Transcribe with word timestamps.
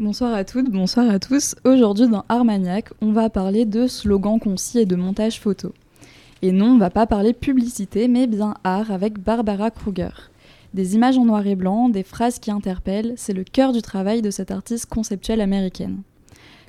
Bonsoir 0.00 0.32
à 0.32 0.44
toutes, 0.44 0.70
bonsoir 0.70 1.10
à 1.10 1.18
tous. 1.18 1.56
Aujourd'hui 1.62 2.08
dans 2.08 2.24
Armagnac, 2.30 2.88
on 3.02 3.12
va 3.12 3.28
parler 3.28 3.66
de 3.66 3.86
slogans 3.86 4.40
concis 4.40 4.78
et 4.78 4.86
de 4.86 4.96
montage 4.96 5.38
photo. 5.38 5.74
Et 6.40 6.52
non, 6.52 6.68
on 6.68 6.78
va 6.78 6.88
pas 6.88 7.06
parler 7.06 7.34
publicité, 7.34 8.08
mais 8.08 8.26
bien 8.26 8.54
art 8.64 8.90
avec 8.90 9.18
Barbara 9.18 9.70
Kruger. 9.70 10.30
Des 10.72 10.94
images 10.94 11.18
en 11.18 11.26
noir 11.26 11.46
et 11.46 11.54
blanc, 11.54 11.90
des 11.90 12.02
phrases 12.02 12.38
qui 12.38 12.50
interpellent, 12.50 13.12
c'est 13.18 13.34
le 13.34 13.44
cœur 13.44 13.74
du 13.74 13.82
travail 13.82 14.22
de 14.22 14.30
cette 14.30 14.50
artiste 14.50 14.86
conceptuelle 14.86 15.42
américaine. 15.42 16.00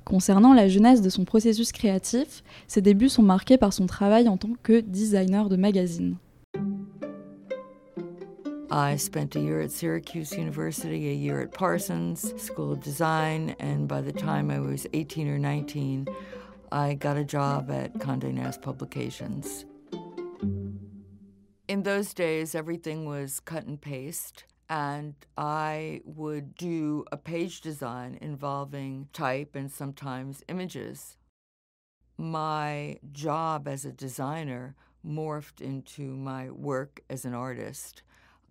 Concernant 0.04 0.54
la 0.54 0.68
jeunesse 0.68 1.02
de 1.02 1.10
son 1.10 1.24
processus 1.24 1.72
créatif, 1.72 2.44
ses 2.68 2.82
débuts 2.82 3.08
sont 3.08 3.24
marqués 3.24 3.58
par 3.58 3.72
son 3.72 3.86
travail 3.86 4.28
en 4.28 4.36
tant 4.36 4.52
que 4.62 4.82
designer 4.82 5.48
de 5.48 5.56
magazine. 5.56 6.18
I 8.72 8.96
spent 8.96 9.36
a 9.36 9.42
year 9.42 9.60
at 9.60 9.70
Syracuse 9.70 10.32
University, 10.32 11.10
a 11.10 11.14
year 11.14 11.42
at 11.42 11.54
Parsons 11.54 12.42
School 12.42 12.72
of 12.72 12.82
Design, 12.82 13.54
and 13.60 13.86
by 13.86 14.00
the 14.00 14.14
time 14.14 14.50
I 14.50 14.62
was 14.62 14.88
18 14.94 15.28
or 15.28 15.38
19, 15.38 16.08
I 16.72 16.94
got 16.94 17.18
a 17.18 17.26
job 17.26 17.70
at 17.70 17.96
Condé 17.96 18.34
Nast 18.34 18.62
Publications. 18.62 19.66
In 21.68 21.84
those 21.84 22.14
days, 22.14 22.56
everything 22.56 23.06
was 23.06 23.42
cut 23.42 23.66
and 23.66 23.82
paste, 23.82 24.46
and 24.70 25.16
I 25.38 26.00
would 26.06 26.56
do 26.56 27.04
a 27.12 27.18
page 27.18 27.60
design 27.60 28.18
involving 28.22 29.10
type 29.12 29.54
and 29.54 29.70
sometimes 29.70 30.44
images. 30.48 31.18
My 32.18 33.00
job 33.12 33.68
as 33.68 33.84
a 33.84 33.92
designer 33.92 34.78
morphed 35.06 35.60
into 35.60 36.16
my 36.16 36.50
work 36.50 37.02
as 37.10 37.26
an 37.26 37.34
artist 37.34 38.04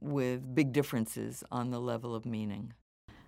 with 0.03 0.41
big 0.55 0.71
differences 0.73 1.45
on 1.51 1.67
the 1.67 1.81
level 1.81 2.15
of 2.15 2.25
meaning. 2.25 2.73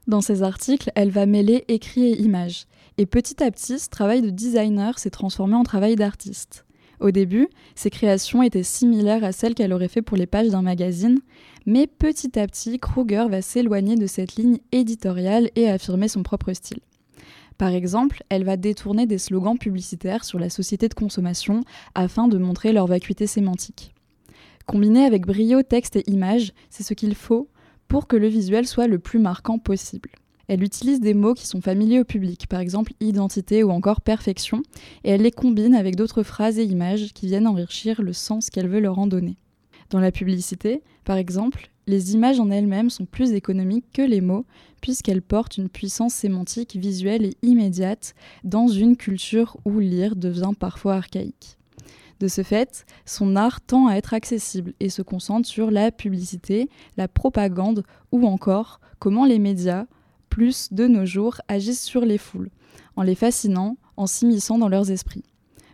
Dans 0.09 0.21
ses 0.21 0.43
articles, 0.43 0.91
elle 0.97 1.11
va 1.11 1.27
mêler 1.27 1.65
écrit 1.69 2.05
et 2.05 2.21
image. 2.21 2.67
Et 2.99 3.07
petit 3.07 3.43
à 3.43 3.51
petit, 3.51 3.79
ce 3.79 3.89
travail 3.89 4.21
de 4.21 4.31
designer 4.31 4.99
s'est 4.99 5.11
transformé 5.11 5.55
en 5.55 5.63
travail 5.63 5.95
d'artiste. 5.95 6.67
Au 6.99 7.11
début, 7.11 7.49
ses 7.75 7.91
créations 7.91 8.43
étaient 8.43 8.63
similaires 8.63 9.25
à 9.25 9.33
celles 9.33 9.55
qu'elle 9.55 9.73
aurait 9.73 9.89
fait 9.89 10.03
pour 10.03 10.17
les 10.17 10.27
pages 10.27 10.51
d'un 10.51 10.63
magazine, 10.63 11.19
mais 11.67 11.87
petit 11.87 12.39
à 12.39 12.47
petit, 12.47 12.79
Kruger 12.79 13.27
va 13.29 13.43
s'éloigner 13.43 13.97
de 13.97 14.07
cette 14.07 14.37
ligne 14.37 14.59
éditoriale 14.71 15.51
et 15.57 15.69
affirmer 15.69 16.09
son 16.09 16.23
propre 16.23 16.53
style. 16.53 16.81
Par 17.59 17.71
exemple, 17.71 18.23
elle 18.29 18.45
va 18.45 18.57
détourner 18.57 19.07
des 19.07 19.19
slogans 19.19 19.59
publicitaires 19.59 20.25
sur 20.25 20.39
la 20.39 20.51
société 20.51 20.89
de 20.89 20.95
consommation 20.95 21.63
afin 21.95 22.29
de 22.29 22.39
montrer 22.39 22.73
leur 22.73 22.87
vacuité 22.87 23.27
sémantique. 23.27 23.95
Combiné 24.67 25.05
avec 25.05 25.27
brio 25.27 25.63
texte 25.63 25.97
et 25.97 26.11
image, 26.11 26.53
c'est 26.71 26.83
ce 26.83 26.95
qu'il 26.95 27.15
faut 27.15 27.49
pour 27.89 28.07
que 28.07 28.17
le 28.17 28.29
visuel 28.29 28.67
soit 28.67 28.87
le 28.87 28.99
plus 28.99 29.19
marquant 29.19 29.59
possible. 29.59 30.11
Elle 30.49 30.63
utilise 30.63 31.01
des 31.01 31.15
mots 31.15 31.35
qui 31.35 31.47
sont 31.47 31.61
familiers 31.61 32.01
au 32.01 32.05
public, 32.05 32.47
par 32.47 32.61
exemple 32.61 32.93
identité 33.01 33.63
ou 33.63 33.71
encore 33.71 34.01
perfection, 34.01 34.63
et 35.05 35.11
elle 35.11 35.23
les 35.23 35.31
combine 35.31 35.75
avec 35.75 35.97
d'autres 35.97 36.23
phrases 36.23 36.59
et 36.59 36.65
images 36.65 37.13
qui 37.13 37.27
viennent 37.27 37.47
enrichir 37.47 38.03
le 38.03 38.13
sens 38.13 38.51
qu'elle 38.51 38.69
veut 38.69 38.81
leur 38.81 38.99
en 38.99 39.07
donner. 39.07 39.37
Dans 39.91 40.01
la 40.01 40.13
publicité, 40.13 40.83
par 41.05 41.17
exemple, 41.17 41.71
les 41.87 42.15
images 42.15 42.41
en 42.41 42.51
elles-mêmes 42.51 42.91
sont 42.91 43.07
plus 43.07 43.33
économiques 43.33 43.87
que 43.93 44.03
les 44.03 44.21
mots, 44.21 44.47
puisqu'elles 44.81 45.23
portent 45.23 45.59
une 45.59 45.69
puissance 45.69 46.15
sémantique 46.15 46.77
visuelle 46.77 47.25
et 47.25 47.37
immédiate 47.43 48.15
dans 48.45 48.69
une 48.69 48.97
culture 48.97 49.57
où 49.65 49.79
lire 49.81 50.17
devient 50.17 50.53
parfois 50.59 50.95
archaïque. 50.95 51.59
De 52.21 52.29
ce 52.29 52.43
fait, 52.43 52.87
son 53.05 53.37
art 53.37 53.61
tend 53.61 53.89
à 53.89 53.95
être 53.95 54.15
accessible 54.15 54.75
et 54.81 54.89
se 54.89 55.03
concentre 55.03 55.49
sur 55.49 55.71
la 55.71 55.91
publicité, 55.91 56.69
la 56.97 57.09
propagande 57.09 57.85
ou 58.13 58.27
encore 58.27 58.81
comment 58.99 59.25
les 59.25 59.39
médias, 59.39 59.87
plus 60.29 60.73
de 60.73 60.87
nos 60.87 61.05
jours, 61.05 61.41
agissent 61.49 61.83
sur 61.83 62.05
les 62.05 62.19
foules, 62.19 62.51
en 62.97 63.03
les 63.03 63.15
fascinant, 63.15 63.77
en 63.97 64.07
s'immisçant 64.07 64.59
dans 64.59 64.69
leurs 64.69 64.91
esprits. 64.91 65.25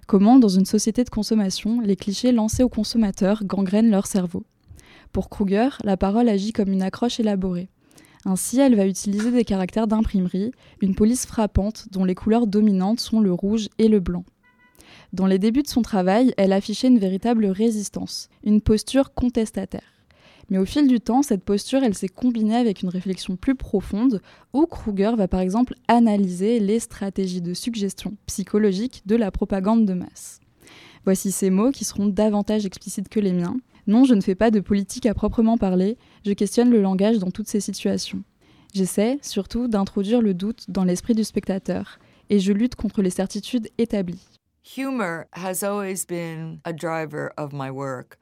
Comment, 0.07 0.39
dans 0.39 0.49
une 0.49 0.65
société 0.65 1.05
de 1.05 1.11
consommation, 1.11 1.81
les 1.81 1.97
clichés 1.97 2.33
lancés 2.33 2.63
aux 2.63 2.71
consommateurs 2.71 3.45
gangrènent 3.45 3.91
leur 3.91 4.07
cerveau. 4.07 4.45
Pour 5.13 5.29
Kruger, 5.29 5.69
la 5.85 5.99
parole 5.99 6.29
agit 6.29 6.53
comme 6.53 6.73
une 6.73 6.83
accroche 6.83 7.21
élaborée. 7.21 7.69
Ainsi, 8.25 8.59
elle 8.59 8.75
va 8.75 8.87
utiliser 8.87 9.31
des 9.31 9.45
caractères 9.45 9.87
d'imprimerie, 9.87 10.53
une 10.81 10.95
police 10.95 11.27
frappante 11.27 11.89
dont 11.91 12.05
les 12.05 12.15
couleurs 12.15 12.47
dominantes 12.47 13.01
sont 13.01 13.21
le 13.21 13.33
rouge 13.33 13.69
et 13.79 13.89
le 13.89 14.01
blanc. 14.01 14.25
Dans 15.15 15.27
les 15.27 15.39
débuts 15.39 15.63
de 15.63 15.69
son 15.69 15.81
travail, 15.81 16.35
elle 16.37 16.53
affichait 16.53 16.89
une 16.89 16.99
véritable 16.99 17.47
résistance, 17.47 18.29
une 18.45 18.61
posture 18.61 19.15
contestataire. 19.15 19.95
Mais 20.51 20.59
au 20.59 20.67
fil 20.67 20.87
du 20.87 21.01
temps, 21.01 21.23
cette 21.23 21.45
posture, 21.45 21.83
elle 21.83 21.95
s'est 21.95 22.09
combinée 22.09 22.57
avec 22.57 22.83
une 22.83 22.89
réflexion 22.91 23.37
plus 23.37 23.55
profonde, 23.55 24.21
où 24.53 24.67
Kruger 24.67 25.13
va 25.17 25.27
par 25.27 25.41
exemple 25.41 25.75
analyser 25.89 26.59
les 26.59 26.79
stratégies 26.79 27.41
de 27.41 27.55
suggestion 27.55 28.17
psychologique 28.27 29.03
de 29.07 29.17
la 29.17 29.31
propagande 29.31 29.87
de 29.87 29.95
masse. 29.95 30.41
Voici 31.05 31.33
ces 31.33 31.49
mots 31.49 31.71
qui 31.71 31.85
seront 31.85 32.07
davantage 32.07 32.67
explicites 32.67 33.09
que 33.09 33.21
les 33.21 33.33
miens. 33.33 33.57
Non, 33.87 34.05
je 34.05 34.15
ne 34.15 34.21
fais 34.21 34.35
pas 34.35 34.51
de 34.51 34.61
politique 34.61 35.07
à 35.07 35.15
proprement 35.15 35.57
parler, 35.57 35.97
je 36.27 36.33
questionne 36.33 36.71
le 36.71 36.83
langage 36.83 37.19
dans 37.19 37.31
toutes 37.31 37.49
ces 37.49 37.61
situations. 37.61 38.23
J'essaie, 38.75 39.19
surtout, 39.23 39.69
d'introduire 39.69 40.21
le 40.21 40.35
doute 40.35 40.67
dans 40.69 40.85
l'esprit 40.85 41.15
du 41.15 41.25
spectateur, 41.25 41.99
et 42.29 42.41
je 42.41 42.53
lutte 42.53 42.75
contre 42.75 43.01
les 43.01 43.11
certitudes 43.11 43.69
établies. 43.79 44.27
Humor 44.75 45.29
has 45.33 45.63
always 45.63 46.05
been 46.05 46.61
a 46.63 46.75
driver 46.75 47.33
of 47.39 47.55
my 47.55 47.71
work. 47.71 48.19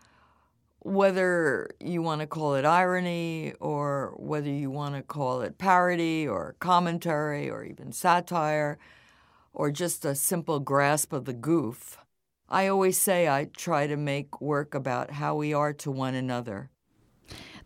Whether 0.78 1.70
you 1.80 2.02
want 2.02 2.20
to 2.20 2.28
call 2.28 2.54
it 2.54 2.64
irony, 2.64 3.52
or 3.58 4.14
whether 4.16 4.48
you 4.48 4.70
want 4.70 4.94
to 4.94 5.02
call 5.02 5.40
it 5.40 5.58
parody, 5.58 6.28
or 6.28 6.54
commentary, 6.60 7.50
or 7.50 7.64
even 7.64 7.90
satire, 7.90 8.78
or 9.52 9.72
just 9.72 10.04
a 10.04 10.14
simple 10.14 10.60
grasp 10.60 11.12
of 11.12 11.24
the 11.24 11.32
goof, 11.32 11.98
I 12.48 12.68
always 12.68 12.96
say 12.96 13.26
I 13.26 13.48
try 13.56 13.88
to 13.88 13.96
make 13.96 14.40
work 14.40 14.72
about 14.72 15.10
how 15.10 15.34
we 15.34 15.52
are 15.52 15.72
to 15.72 15.90
one 15.90 16.14
another. 16.14 16.70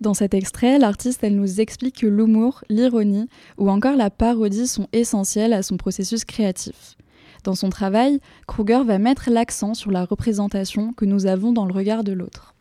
Dans 0.00 0.16
cet 0.16 0.32
extrait, 0.32 0.78
l'artiste 0.78 1.22
elle 1.22 1.36
nous 1.36 1.60
explique 1.60 2.00
que 2.00 2.06
l'humour, 2.06 2.62
l'ironie 2.70 3.28
ou 3.58 3.68
encore 3.68 3.96
la 3.96 4.08
parodie 4.08 4.66
sont 4.66 4.88
essentiels 4.94 5.52
à 5.52 5.62
son 5.62 5.76
processus 5.76 6.24
créatif. 6.24 6.96
Dans 7.44 7.54
son 7.54 7.70
travail, 7.70 8.20
Kruger 8.46 8.82
va 8.84 8.98
mettre 8.98 9.30
l'accent 9.30 9.74
sur 9.74 9.90
la 9.90 10.04
représentation 10.04 10.92
que 10.92 11.04
nous 11.04 11.26
avons 11.26 11.52
dans 11.52 11.64
le 11.64 11.72
regard 11.72 12.04
de 12.04 12.12
l'autre. 12.12 12.54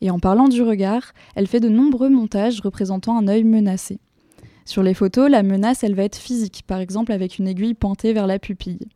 Et 0.00 0.10
en 0.10 0.18
parlant 0.18 0.48
du 0.48 0.62
regard, 0.62 1.12
elle 1.34 1.46
fait 1.46 1.60
de 1.60 1.68
nombreux 1.68 2.08
montages 2.08 2.60
représentant 2.60 3.16
un 3.16 3.28
œil 3.28 3.44
menacé. 3.44 3.98
Sur 4.64 4.82
les 4.82 4.94
photos, 4.94 5.30
la 5.30 5.42
menace, 5.42 5.84
elle 5.84 5.94
va 5.94 6.02
être 6.02 6.16
physique, 6.16 6.64
par 6.66 6.80
exemple 6.80 7.12
avec 7.12 7.38
une 7.38 7.46
aiguille 7.46 7.74
pointée 7.74 8.12
vers 8.12 8.26
la 8.26 8.38
pupille. 8.38 8.88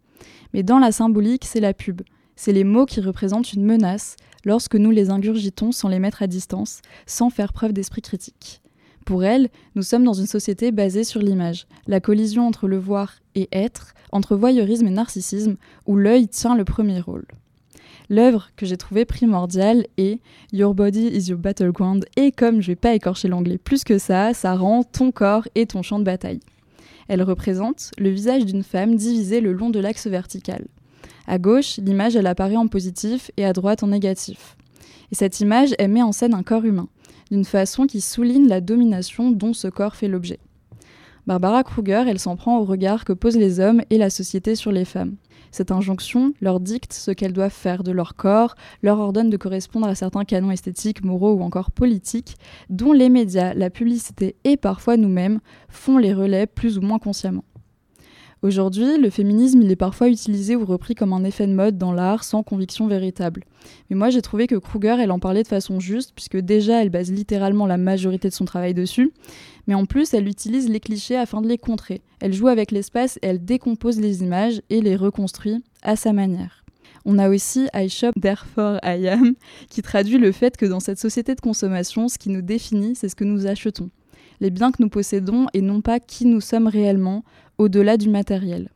Mais 0.52 0.62
dans 0.62 0.78
la 0.78 0.92
symbolique, 0.92 1.44
c'est 1.44 1.60
la 1.60 1.74
pub. 1.74 2.02
C'est 2.34 2.52
les 2.52 2.64
mots 2.64 2.86
qui 2.86 3.00
représentent 3.00 3.52
une 3.52 3.64
menace 3.64 4.16
lorsque 4.44 4.74
nous 4.74 4.90
les 4.90 5.10
ingurgitons 5.10 5.72
sans 5.72 5.88
les 5.88 5.98
mettre 5.98 6.22
à 6.22 6.26
distance, 6.26 6.80
sans 7.06 7.30
faire 7.30 7.52
preuve 7.52 7.72
d'esprit 7.72 8.02
critique. 8.02 8.62
Pour 9.04 9.24
elle, 9.24 9.48
nous 9.74 9.82
sommes 9.82 10.04
dans 10.04 10.12
une 10.12 10.26
société 10.26 10.72
basée 10.72 11.04
sur 11.04 11.20
l'image, 11.20 11.66
la 11.86 12.00
collision 12.00 12.46
entre 12.46 12.68
le 12.68 12.78
voir 12.78 13.14
et 13.34 13.48
être, 13.52 13.94
entre 14.12 14.36
voyeurisme 14.36 14.86
et 14.86 14.90
narcissisme, 14.90 15.56
où 15.86 15.96
l'œil 15.96 16.28
tient 16.28 16.54
le 16.54 16.64
premier 16.64 17.00
rôle. 17.00 17.26
L'œuvre 18.08 18.50
que 18.56 18.66
j'ai 18.66 18.76
trouvée 18.76 19.04
primordiale 19.04 19.86
est 19.96 20.20
Your 20.52 20.74
Body 20.74 21.06
is 21.06 21.30
Your 21.30 21.38
Battleground, 21.38 22.06
et 22.16 22.32
comme 22.32 22.60
je 22.60 22.68
vais 22.68 22.76
pas 22.76 22.94
écorcher 22.94 23.28
l'anglais 23.28 23.58
plus 23.58 23.84
que 23.84 23.98
ça, 23.98 24.34
ça 24.34 24.56
rend 24.56 24.82
ton 24.82 25.12
corps 25.12 25.46
et 25.54 25.66
ton 25.66 25.82
champ 25.82 25.98
de 26.00 26.04
bataille. 26.04 26.40
Elle 27.06 27.22
représente 27.22 27.92
le 27.98 28.10
visage 28.10 28.44
d'une 28.44 28.64
femme 28.64 28.96
divisé 28.96 29.40
le 29.40 29.52
long 29.52 29.70
de 29.70 29.80
l'axe 29.80 30.06
vertical. 30.06 30.66
À 31.26 31.38
gauche, 31.38 31.78
l'image 31.78 32.16
elle 32.16 32.26
apparaît 32.26 32.56
en 32.56 32.66
positif 32.66 33.30
et 33.36 33.44
à 33.44 33.52
droite 33.52 33.82
en 33.82 33.88
négatif. 33.88 34.56
Et 35.12 35.14
cette 35.14 35.40
image, 35.40 35.74
elle 35.78 35.90
met 35.90 36.02
en 36.02 36.12
scène 36.12 36.34
un 36.34 36.42
corps 36.42 36.64
humain 36.64 36.88
d'une 37.30 37.44
façon 37.44 37.86
qui 37.86 38.00
souligne 38.00 38.48
la 38.48 38.60
domination 38.60 39.30
dont 39.30 39.52
ce 39.52 39.68
corps 39.68 39.96
fait 39.96 40.08
l'objet. 40.08 40.40
Barbara 41.26 41.62
Kruger, 41.62 42.04
elle 42.08 42.18
s'en 42.18 42.36
prend 42.36 42.58
au 42.58 42.64
regard 42.64 43.04
que 43.04 43.12
posent 43.12 43.36
les 43.36 43.60
hommes 43.60 43.82
et 43.90 43.98
la 43.98 44.10
société 44.10 44.54
sur 44.54 44.72
les 44.72 44.84
femmes. 44.84 45.16
Cette 45.52 45.72
injonction 45.72 46.32
leur 46.40 46.60
dicte 46.60 46.92
ce 46.92 47.10
qu'elles 47.10 47.32
doivent 47.32 47.52
faire 47.52 47.82
de 47.82 47.92
leur 47.92 48.14
corps, 48.14 48.54
leur 48.82 48.98
ordonne 48.98 49.30
de 49.30 49.36
correspondre 49.36 49.86
à 49.86 49.94
certains 49.94 50.24
canons 50.24 50.50
esthétiques, 50.50 51.04
moraux 51.04 51.34
ou 51.34 51.42
encore 51.42 51.70
politiques, 51.72 52.36
dont 52.68 52.92
les 52.92 53.08
médias, 53.08 53.54
la 53.54 53.70
publicité 53.70 54.36
et 54.44 54.56
parfois 54.56 54.96
nous-mêmes 54.96 55.40
font 55.68 55.98
les 55.98 56.14
relais 56.14 56.46
plus 56.46 56.78
ou 56.78 56.82
moins 56.82 56.98
consciemment. 56.98 57.44
Aujourd'hui, 58.42 58.96
le 58.96 59.10
féminisme, 59.10 59.60
il 59.60 59.70
est 59.70 59.76
parfois 59.76 60.08
utilisé 60.08 60.56
ou 60.56 60.64
repris 60.64 60.94
comme 60.94 61.12
un 61.12 61.24
effet 61.24 61.46
de 61.46 61.52
mode 61.52 61.76
dans 61.76 61.92
l'art 61.92 62.24
sans 62.24 62.42
conviction 62.42 62.86
véritable. 62.86 63.44
Mais 63.90 63.96
moi, 63.96 64.08
j'ai 64.08 64.22
trouvé 64.22 64.46
que 64.46 64.54
Kruger, 64.54 64.96
elle 64.98 65.10
en 65.10 65.18
parlait 65.18 65.42
de 65.42 65.48
façon 65.48 65.78
juste, 65.78 66.12
puisque 66.14 66.38
déjà, 66.38 66.80
elle 66.80 66.88
base 66.88 67.12
littéralement 67.12 67.66
la 67.66 67.76
majorité 67.76 68.30
de 68.30 68.34
son 68.34 68.46
travail 68.46 68.72
dessus, 68.72 69.12
mais 69.66 69.74
en 69.74 69.84
plus, 69.84 70.14
elle 70.14 70.26
utilise 70.26 70.70
les 70.70 70.80
clichés 70.80 71.16
afin 71.16 71.42
de 71.42 71.48
les 71.48 71.58
contrer. 71.58 72.00
Elle 72.18 72.32
joue 72.32 72.48
avec 72.48 72.70
l'espace 72.70 73.18
elle 73.20 73.44
décompose 73.44 74.00
les 74.00 74.22
images 74.22 74.62
et 74.70 74.80
les 74.80 74.96
reconstruit 74.96 75.62
à 75.82 75.94
sa 75.94 76.14
manière. 76.14 76.64
On 77.04 77.18
a 77.18 77.28
aussi 77.28 77.68
I 77.74 77.90
Shop 77.90 78.12
Therefore 78.20 78.78
I 78.82 79.06
Am, 79.08 79.34
qui 79.68 79.82
traduit 79.82 80.18
le 80.18 80.32
fait 80.32 80.56
que 80.56 80.66
dans 80.66 80.80
cette 80.80 80.98
société 80.98 81.34
de 81.34 81.40
consommation, 81.42 82.08
ce 82.08 82.16
qui 82.16 82.30
nous 82.30 82.42
définit, 82.42 82.94
c'est 82.94 83.10
ce 83.10 83.16
que 83.16 83.24
nous 83.24 83.46
achetons. 83.46 83.90
Les 84.40 84.50
biens 84.50 84.72
que 84.72 84.82
nous 84.82 84.88
possédons 84.88 85.46
et 85.54 85.60
non 85.60 85.80
pas 85.80 86.00
qui 86.00 86.26
nous 86.26 86.40
sommes 86.40 86.66
réellement, 86.66 87.24
au-delà 87.58 87.96
du 87.96 88.08
matériel. 88.08 88.70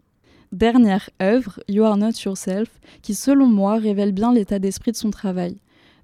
Dernière 0.52 1.10
œuvre, 1.20 1.58
You 1.68 1.84
Are 1.84 1.96
Not 1.96 2.12
Yourself, 2.24 2.68
qui 3.02 3.14
selon 3.14 3.46
moi 3.46 3.76
révèle 3.76 4.12
bien 4.12 4.32
l'état 4.32 4.58
d'esprit 4.58 4.92
de 4.92 4.96
son 4.96 5.10
travail. 5.10 5.56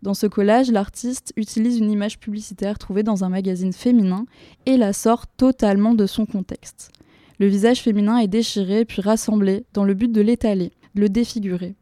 Dans 0.02 0.14
ce 0.14 0.26
collage, 0.26 0.72
l'artiste 0.72 1.32
utilise 1.36 1.78
une 1.78 1.90
image 1.90 2.18
publicitaire 2.18 2.78
trouvée 2.78 3.02
dans 3.02 3.22
un 3.22 3.28
magazine 3.28 3.72
féminin 3.72 4.24
et 4.64 4.76
la 4.76 4.92
sort 4.92 5.26
totalement 5.26 5.94
de 5.94 6.06
son 6.06 6.24
contexte. 6.24 6.90
Le 7.38 7.46
visage 7.46 7.80
féminin 7.80 8.16
est 8.16 8.28
déchiré 8.28 8.84
puis 8.84 9.02
rassemblé 9.02 9.64
dans 9.74 9.84
le 9.84 9.94
but 9.94 10.10
de 10.10 10.20
l'étaler, 10.20 10.72
de 10.94 11.02
le 11.02 11.08
défigurer. 11.10 11.74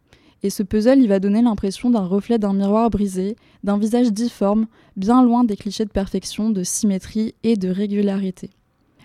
Et 0.42 0.50
ce 0.50 0.62
puzzle, 0.62 1.00
il 1.00 1.08
va 1.08 1.18
donner 1.18 1.42
l'impression 1.42 1.90
d'un 1.90 2.04
reflet 2.04 2.38
d'un 2.38 2.52
miroir 2.52 2.90
brisé, 2.90 3.36
d'un 3.64 3.78
visage 3.78 4.12
difforme, 4.12 4.66
bien 4.96 5.22
loin 5.22 5.44
des 5.44 5.56
clichés 5.56 5.84
de 5.84 5.90
perfection, 5.90 6.50
de 6.50 6.62
symétrie 6.62 7.34
et 7.42 7.56
de 7.56 7.68
régularité. 7.68 8.50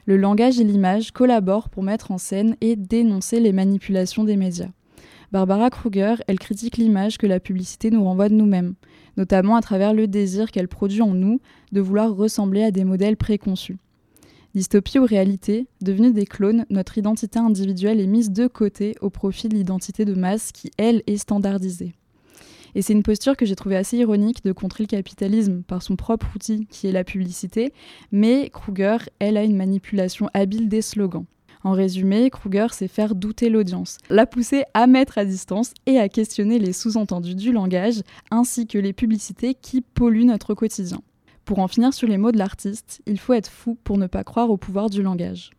Le 0.06 0.18
langage 0.18 0.60
et 0.60 0.64
l'image 0.64 1.12
collaborent 1.12 1.70
pour 1.70 1.82
mettre 1.82 2.12
en 2.12 2.18
scène 2.18 2.56
et 2.62 2.76
dénoncer 2.76 3.40
les 3.40 3.54
manipulations 3.54 4.24
des 4.24 4.36
médias. 4.36 4.70
Barbara 5.32 5.72
Kruger, 5.72 6.16
elle 6.28 6.38
critique 6.38 6.78
l'image 6.78 7.18
que 7.18 7.26
la 7.26 7.40
publicité 7.40 7.90
nous 7.90 8.04
renvoie 8.04 8.30
de 8.30 8.36
nous-mêmes, 8.36 8.76
notamment 9.18 9.56
à 9.56 9.62
travers 9.62 9.94
le 9.94 10.08
désir 10.08 10.52
qu'elle 10.52 10.68
produit 10.68 11.02
en 11.02 11.16
nous 11.16 11.40
de 11.72 11.82
vouloir 11.82 12.14
ressembler 12.14 12.64
à 12.64 12.72
des 12.72 12.84
modèles 12.84 13.18
préconçus. 13.18 13.78
Dystopie 14.56 15.00
ou 15.00 15.06
réalité, 15.06 15.68
devenue 15.82 16.14
des 16.14 16.28
clones, 16.28 16.68
notre 16.70 17.00
identité 17.00 17.40
individuelle 17.40 18.00
est 18.00 18.06
mise 18.06 18.30
de 18.30 18.46
côté 18.46 18.96
au 19.02 19.10
profit 19.10 19.50
de 19.50 19.56
l'identité 19.56 20.06
de 20.06 20.14
masse 20.14 20.52
qui, 20.52 20.70
elle, 20.78 21.02
est 21.08 21.18
standardisée. 21.18 21.94
Et 22.76 22.84
c'est 22.84 22.94
une 22.94 23.02
posture 23.02 23.36
que 23.36 23.48
j'ai 23.48 23.56
trouvée 23.56 23.78
assez 23.78 23.98
ironique 23.98 24.44
de 24.44 24.52
contrer 24.52 24.84
le 24.84 24.88
capitalisme 24.88 25.64
par 25.64 25.82
son 25.82 25.96
propre 25.96 26.28
outil 26.36 26.68
qui 26.70 26.88
est 26.88 26.92
la 26.92 27.04
publicité, 27.04 27.74
mais 28.12 28.52
Kruger, 28.52 28.98
elle, 29.18 29.38
a 29.38 29.44
une 29.44 29.56
manipulation 29.56 30.30
habile 30.36 30.70
des 30.70 30.84
slogans. 30.84 31.26
En 31.64 31.72
résumé, 31.72 32.30
Kruger 32.30 32.68
sait 32.74 32.88
faire 32.88 33.16
douter 33.16 33.50
l'audience, 33.50 33.98
la 34.12 34.28
pousser 34.28 34.66
à 34.76 34.86
mettre 34.86 35.18
à 35.18 35.26
distance 35.26 35.74
et 35.88 35.98
à 35.98 36.10
questionner 36.10 36.60
les 36.60 36.74
sous-entendus 36.74 37.36
du 37.36 37.52
langage, 37.52 38.04
ainsi 38.30 38.68
que 38.68 38.78
les 38.78 38.94
publicités 38.94 39.56
qui 39.56 39.82
polluent 39.82 40.26
notre 40.26 40.54
quotidien. 40.54 41.02
Pour 41.46 41.60
en 41.60 41.68
finir 41.68 41.94
sur 41.94 42.08
les 42.08 42.18
mots 42.18 42.32
de 42.32 42.38
l'artiste, 42.38 43.02
il 43.06 43.20
faut 43.20 43.34
être 43.34 43.50
fou 43.50 43.78
pour 43.84 43.98
ne 43.98 44.08
pas 44.08 44.24
croire 44.24 44.50
au 44.50 44.58
pouvoir 44.58 44.90
du 44.90 45.04
langage. 45.04 45.52